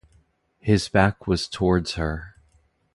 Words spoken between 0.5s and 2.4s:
His back was towards her.